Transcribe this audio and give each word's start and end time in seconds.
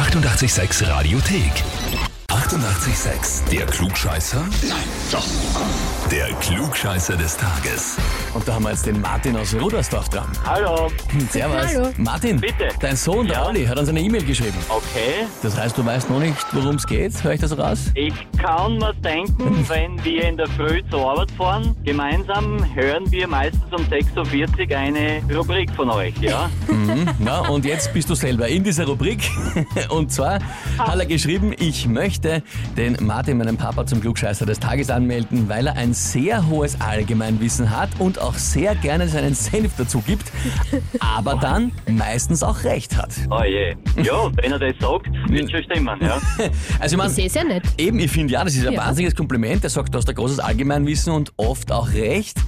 886 0.00 0.80
Radiothek. 0.88 2.09
88,6. 2.50 3.48
Der 3.52 3.64
Klugscheißer? 3.66 4.40
Nein, 4.68 4.78
doch. 5.12 5.24
Der 6.10 6.26
Klugscheißer 6.40 7.16
des 7.16 7.36
Tages. 7.36 7.96
Und 8.34 8.46
da 8.48 8.54
haben 8.54 8.64
wir 8.64 8.70
jetzt 8.70 8.86
den 8.86 9.00
Martin 9.00 9.36
aus 9.36 9.54
Rudersdorf 9.54 10.08
dran. 10.08 10.26
Hallo, 10.44 10.90
Servus. 11.30 11.66
Hallo. 11.76 11.88
Martin, 11.96 12.40
Bitte. 12.40 12.70
dein 12.80 12.96
Sohn, 12.96 13.28
der 13.28 13.36
Ja. 13.36 13.46
Olli, 13.46 13.64
hat 13.66 13.78
uns 13.78 13.88
eine 13.88 14.00
E-Mail 14.00 14.24
geschrieben. 14.24 14.56
okay. 14.68 15.26
Das 15.44 15.56
heißt, 15.56 15.78
du 15.78 15.86
weißt 15.86 16.10
noch 16.10 16.18
nicht, 16.18 16.44
worum 16.52 16.74
es 16.74 16.84
geht? 16.88 17.22
Höre 17.22 17.34
ich 17.34 17.40
das 17.40 17.56
raus? 17.56 17.92
Ich 17.94 18.14
kann 18.36 18.78
mir 18.78 18.94
denken, 18.94 19.64
wenn 19.68 20.02
wir 20.04 20.24
in 20.28 20.36
der 20.36 20.48
Früh 20.48 20.82
zur 20.90 21.08
Arbeit 21.08 21.30
fahren, 21.32 21.76
gemeinsam 21.84 22.64
hören 22.74 23.08
wir 23.12 23.28
meistens 23.28 23.62
um 23.70 23.84
6.40 23.84 24.70
Uhr 24.72 24.76
eine 24.76 25.22
Rubrik 25.32 25.70
von 25.76 25.88
euch, 25.90 26.14
ja? 26.20 26.50
Na, 27.20 27.40
und 27.48 27.64
jetzt 27.64 27.92
bist 27.92 28.10
du 28.10 28.16
selber 28.16 28.48
in 28.48 28.64
dieser 28.64 28.86
Rubrik. 28.86 29.30
Und 29.88 30.12
zwar 30.12 30.40
hat 30.78 30.98
er 30.98 31.06
geschrieben, 31.06 31.54
ich 31.56 31.86
möchte 31.86 32.39
den 32.76 32.96
Martin, 33.00 33.38
meinen 33.38 33.56
Papa, 33.56 33.86
zum 33.86 34.00
Klugscheißer 34.00 34.46
des 34.46 34.58
Tages 34.60 34.90
anmelden, 34.90 35.48
weil 35.48 35.66
er 35.66 35.76
ein 35.76 35.92
sehr 35.94 36.46
hohes 36.48 36.80
Allgemeinwissen 36.80 37.70
hat 37.70 37.90
und 37.98 38.18
auch 38.20 38.34
sehr 38.34 38.74
gerne 38.74 39.08
seinen 39.08 39.34
Senf 39.34 39.72
dazu 39.76 40.00
gibt, 40.00 40.30
aber 41.00 41.34
dann 41.36 41.72
meistens 41.88 42.42
auch 42.42 42.64
recht 42.64 42.96
hat. 42.96 43.10
Oh 43.30 43.42
je. 43.42 43.74
Ja, 44.02 44.30
wenn 44.42 44.52
er 44.52 44.58
das 44.58 44.74
sagt, 44.80 45.06
wird 45.28 45.50
schon 45.50 45.62
stimmen, 45.64 45.98
ja? 46.00 46.18
Also 46.80 46.96
ich 46.96 47.04
Ich 47.04 47.10
sehe 47.12 47.26
es 47.26 47.34
ja 47.34 47.44
nicht. 47.44 47.62
eben, 47.80 47.98
ich 47.98 48.10
finde 48.10 48.32
ja, 48.32 48.44
das 48.44 48.54
ist 48.54 48.66
ein 48.66 48.72
Ja. 48.74 48.80
wahnsinniges 48.86 49.14
Kompliment. 49.14 49.62
Er 49.64 49.70
sagt, 49.70 49.92
du 49.94 49.98
hast 49.98 50.08
ein 50.08 50.14
großes 50.14 50.38
Allgemeinwissen 50.40 51.12
und 51.12 51.32
oft 51.36 51.70
auch 51.72 51.92
recht. 51.92 52.38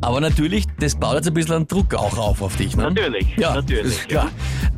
Aber 0.00 0.20
natürlich, 0.20 0.64
das 0.78 0.94
baut 0.94 1.14
jetzt 1.16 1.26
ein 1.28 1.34
bisschen 1.34 1.56
einen 1.56 1.66
Druck 1.68 1.94
auch 1.94 2.16
auf 2.18 2.40
auf 2.42 2.56
dich. 2.56 2.76
Ne? 2.76 2.84
Natürlich, 2.84 3.26
Ja, 3.36 3.54
natürlich, 3.54 3.98
ist 3.98 4.08
klar. 4.08 4.28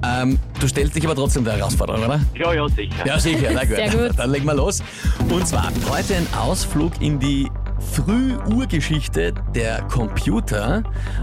Ähm, 0.03 0.39
du 0.59 0.67
stellst 0.67 0.97
dich 0.97 1.05
aber 1.05 1.15
trotzdem 1.15 1.45
der 1.45 1.59
Herausforderung, 1.59 2.03
oder? 2.05 2.21
Ja, 2.39 2.55
ja, 2.55 2.67
sicher. 2.69 3.07
Ja, 3.07 3.19
sicher, 3.19 3.51
na 3.53 3.65
gut. 3.65 3.77
Sehr 3.77 3.91
gut. 3.91 4.19
Dann 4.19 4.31
legen 4.31 4.47
wir 4.47 4.55
los. 4.55 4.83
Und 5.29 5.47
zwar 5.47 5.71
heute 5.91 6.17
ein 6.17 6.27
Ausflug 6.39 6.93
in 7.01 7.19
die 7.19 7.51
Frühurgeschichte 7.81 9.33
der 9.55 9.83
Computer 9.85 10.83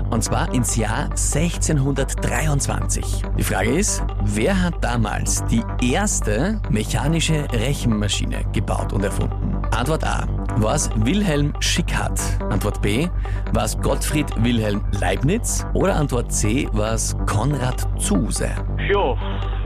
und 0.10 0.24
zwar 0.24 0.52
ins 0.54 0.76
Jahr 0.76 1.06
1623. 1.12 3.22
Die 3.38 3.44
Frage 3.44 3.70
ist, 3.72 4.04
wer 4.24 4.60
hat 4.62 4.84
damals 4.84 5.44
die 5.46 5.64
erste 5.82 6.60
mechanische 6.70 7.46
Rechenmaschine 7.52 8.44
gebaut 8.54 8.94
und 8.94 9.04
erfunden? 9.04 9.47
Antwort 9.78 10.04
A. 10.06 10.26
War 10.58 10.74
es 10.74 10.90
Wilhelm 10.96 11.54
Schickhart? 11.60 12.20
Antwort 12.50 12.82
B. 12.82 13.08
War 13.54 13.66
es 13.66 13.80
Gottfried 13.80 14.26
Wilhelm 14.44 14.82
Leibniz? 15.00 15.68
Oder 15.76 15.96
Antwort 15.98 16.32
C. 16.32 16.68
War 16.74 16.94
es 16.94 17.16
Konrad 17.28 17.88
Zuse? 18.02 18.50
Ja, 18.92 19.16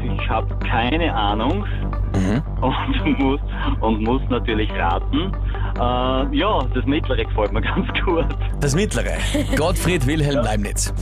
ich 0.04 0.30
habe 0.30 0.54
keine 0.70 1.16
Ahnung 1.16 1.66
Mhm. 2.14 2.44
und 2.62 3.20
muss, 3.20 3.40
und 3.80 4.02
muss 4.04 4.22
natürlich 4.30 4.70
raten. 4.74 5.32
Äh, 5.76 6.36
ja, 6.36 6.60
das 6.74 6.86
mittlere 6.86 7.24
gefällt 7.26 7.52
mir 7.52 7.62
ganz 7.62 7.88
gut. 8.06 8.26
Das 8.60 8.76
mittlere. 8.76 9.18
Gottfried 9.56 10.06
Wilhelm 10.06 10.44
Leibniz. 10.44 10.94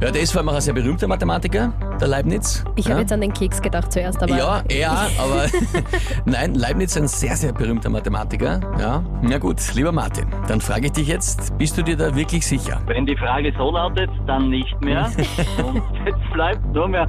Ja, 0.00 0.10
der 0.10 0.22
ist 0.22 0.32
vor 0.32 0.40
allem 0.40 0.50
auch 0.50 0.54
ein 0.54 0.60
sehr 0.60 0.74
berühmter 0.74 1.08
Mathematiker, 1.08 1.72
der 2.00 2.08
Leibniz. 2.08 2.64
Ich 2.76 2.84
ja? 2.84 2.92
habe 2.92 3.00
jetzt 3.02 3.12
an 3.12 3.20
den 3.20 3.32
Keks 3.32 3.60
gedacht 3.60 3.92
zuerst, 3.92 4.22
aber 4.22 4.36
Ja, 4.36 4.62
er, 4.68 4.90
aber 4.92 5.46
nein, 6.24 6.54
Leibniz 6.54 6.94
ist 6.94 7.02
ein 7.02 7.08
sehr, 7.08 7.36
sehr 7.36 7.52
berühmter 7.52 7.90
Mathematiker. 7.90 8.60
Ja, 8.78 9.02
na 9.22 9.38
gut, 9.38 9.56
lieber 9.74 9.92
Martin, 9.92 10.26
dann 10.46 10.60
frage 10.60 10.86
ich 10.86 10.92
dich 10.92 11.08
jetzt, 11.08 11.56
bist 11.58 11.76
du 11.76 11.82
dir 11.82 11.96
da 11.96 12.14
wirklich 12.14 12.46
sicher? 12.46 12.80
Wenn 12.86 13.06
die 13.06 13.16
Frage 13.16 13.52
so 13.56 13.70
lautet, 13.70 14.10
dann 14.26 14.50
nicht 14.50 14.80
mehr. 14.80 15.10
Und 15.64 15.82
jetzt 16.06 16.32
bleibt 16.32 16.64
nur 16.72 16.88
mehr 16.88 17.06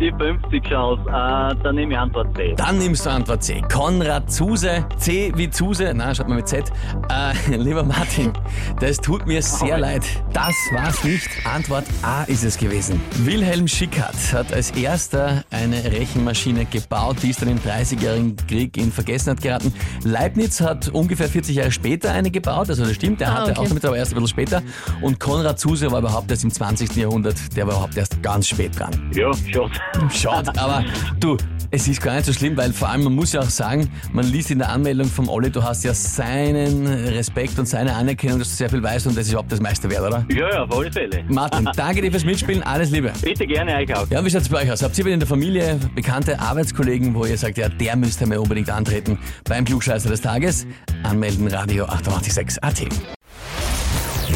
die 0.00 0.12
50 0.12 0.64
Chance. 0.64 1.02
Äh, 1.08 1.62
dann 1.62 1.74
nehme 1.74 1.92
ich 1.92 1.98
Antwort 1.98 2.34
C. 2.36 2.54
Dann 2.56 2.78
nimmst 2.78 3.04
du 3.04 3.10
Antwort 3.10 3.42
C. 3.42 3.62
Konrad 3.72 4.30
Zuse, 4.30 4.84
C 4.96 5.32
wie 5.36 5.50
Zuse, 5.50 5.92
na, 5.94 6.14
schaut 6.14 6.28
mal 6.28 6.36
mit 6.36 6.48
Z. 6.48 6.59
Äh, 7.08 7.56
lieber 7.56 7.82
Martin, 7.82 8.32
das 8.80 8.98
tut 8.98 9.26
mir 9.26 9.42
sehr 9.42 9.78
leid. 9.78 10.02
Das 10.32 10.54
war's 10.72 11.02
nicht. 11.04 11.28
Antwort 11.44 11.84
A 12.02 12.24
ist 12.24 12.44
es 12.44 12.56
gewesen. 12.58 13.00
Wilhelm 13.24 13.66
Schickhart 13.68 14.14
hat 14.32 14.52
als 14.52 14.70
erster 14.72 15.44
eine 15.50 15.82
Rechenmaschine 15.84 16.64
gebaut, 16.66 17.16
die 17.22 17.30
ist 17.30 17.42
dann 17.42 17.48
im 17.48 17.58
30-jährigen 17.58 18.36
Krieg 18.48 18.76
in 18.76 18.92
Vergessenheit 18.92 19.40
geraten. 19.42 19.72
Leibniz 20.04 20.60
hat 20.60 20.88
ungefähr 20.88 21.28
40 21.28 21.56
Jahre 21.56 21.72
später 21.72 22.12
eine 22.12 22.30
gebaut, 22.30 22.68
also 22.68 22.84
das 22.84 22.94
stimmt, 22.94 23.20
der 23.20 23.28
Ah, 23.28 23.34
hatte 23.42 23.50
okay. 23.52 23.60
auch 23.60 23.68
damit, 23.68 23.84
aber 23.84 23.96
erst 23.96 24.12
ein 24.12 24.14
bisschen 24.14 24.28
später. 24.28 24.62
Und 25.02 25.18
Konrad 25.20 25.58
Zuse 25.58 25.90
war 25.90 26.00
überhaupt 26.00 26.30
erst 26.30 26.44
im 26.44 26.50
20. 26.50 26.96
Jahrhundert, 26.96 27.36
der 27.56 27.66
war 27.66 27.74
überhaupt 27.74 27.96
erst 27.96 28.22
ganz 28.22 28.48
spät 28.48 28.78
dran. 28.78 29.10
Ja, 29.14 29.30
schon. 29.52 29.70
Schade, 30.10 30.52
aber 30.58 30.84
du, 31.18 31.36
es 31.70 31.86
ist 31.86 32.02
gar 32.02 32.14
nicht 32.14 32.26
so 32.26 32.32
schlimm, 32.32 32.56
weil 32.56 32.72
vor 32.72 32.88
allem 32.88 33.04
man 33.04 33.14
muss 33.14 33.32
ja 33.32 33.40
auch 33.40 33.50
sagen, 33.50 33.88
man 34.12 34.26
liest 34.26 34.50
in 34.50 34.58
der 34.58 34.70
Anmeldung 34.70 35.06
vom 35.06 35.28
Olli, 35.28 35.50
du 35.50 35.62
hast 35.62 35.84
ja 35.84 35.94
seinen 35.94 36.86
Respekt 36.86 37.58
und 37.58 37.66
seine 37.66 37.94
Anerkennung, 37.94 38.40
dass 38.40 38.48
du 38.48 38.54
sehr 38.56 38.70
viel 38.70 38.82
weißt 38.82 39.06
und 39.06 39.16
das 39.16 39.26
ist 39.26 39.32
überhaupt 39.32 39.52
das 39.52 39.60
meiste 39.60 39.88
wert, 39.88 40.02
oder? 40.02 40.26
Ja, 40.30 40.48
ja, 40.48 40.62
auf 40.64 40.76
alle 40.76 40.90
Fälle. 40.90 41.24
Martin, 41.28 41.68
danke 41.76 42.02
dir 42.02 42.10
fürs 42.10 42.24
Mitspielen, 42.24 42.62
alles 42.62 42.90
Liebe. 42.90 43.12
Bitte 43.22 43.46
gerne 43.46 43.76
euch 43.76 43.94
auch. 43.94 44.08
Ja, 44.10 44.24
wie 44.24 44.30
schaut's 44.30 44.48
bei 44.48 44.62
euch 44.62 44.72
aus? 44.72 44.82
Habt 44.82 44.98
ihr 44.98 45.06
in 45.06 45.20
der 45.20 45.28
Familie 45.28 45.78
bekannte 45.94 46.40
Arbeitskollegen, 46.40 47.14
wo 47.14 47.24
ihr 47.24 47.38
sagt, 47.38 47.58
ja, 47.58 47.68
der 47.68 47.96
müsste 47.96 48.26
mir 48.26 48.40
unbedingt 48.40 48.70
antreten 48.70 49.18
beim 49.44 49.64
Klugscheißer 49.64 50.08
des 50.08 50.20
Tages? 50.20 50.66
Anmelden, 51.02 51.46
Radio 51.48 51.84
886 51.84 52.62
AT. 52.62 53.19